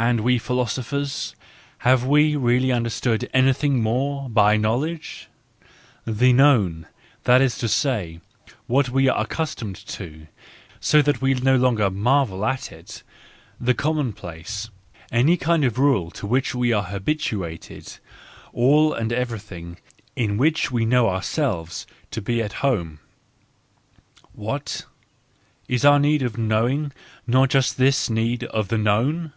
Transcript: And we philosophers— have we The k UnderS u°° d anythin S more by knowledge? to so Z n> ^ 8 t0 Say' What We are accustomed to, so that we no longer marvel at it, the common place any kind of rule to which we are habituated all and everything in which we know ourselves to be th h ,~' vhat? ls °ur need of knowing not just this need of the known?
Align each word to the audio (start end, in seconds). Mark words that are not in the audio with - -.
And 0.00 0.20
we 0.20 0.38
philosophers— 0.38 1.34
have 1.78 2.04
we 2.04 2.34
The 2.34 2.38
k 2.38 2.68
UnderS 2.70 3.00
u°° 3.00 3.18
d 3.18 3.26
anythin 3.34 3.78
S 3.78 3.82
more 3.82 4.30
by 4.30 4.56
knowledge? 4.56 5.28
to 5.58 5.66
so 6.06 6.12
Z 6.20 6.28
n> 6.28 6.36
^ 6.36 6.84
8 7.26 7.26
t0 7.26 7.68
Say' 7.68 8.20
What 8.68 8.90
We 8.90 9.08
are 9.08 9.20
accustomed 9.20 9.74
to, 9.74 10.28
so 10.78 11.02
that 11.02 11.20
we 11.20 11.34
no 11.34 11.56
longer 11.56 11.90
marvel 11.90 12.46
at 12.46 12.70
it, 12.70 13.02
the 13.60 13.74
common 13.74 14.12
place 14.12 14.70
any 15.10 15.36
kind 15.36 15.64
of 15.64 15.80
rule 15.80 16.12
to 16.12 16.28
which 16.28 16.54
we 16.54 16.72
are 16.72 16.84
habituated 16.84 17.98
all 18.52 18.92
and 18.92 19.12
everything 19.12 19.78
in 20.14 20.36
which 20.38 20.70
we 20.70 20.84
know 20.86 21.08
ourselves 21.08 21.88
to 22.12 22.22
be 22.22 22.34
th 22.36 22.52
h 22.52 22.52
,~' 22.52 22.52
vhat? 24.38 24.84
ls 24.86 24.86
°ur 25.82 26.00
need 26.00 26.22
of 26.22 26.38
knowing 26.38 26.92
not 27.26 27.50
just 27.50 27.78
this 27.78 28.08
need 28.08 28.44
of 28.44 28.68
the 28.68 28.78
known? 28.78 29.32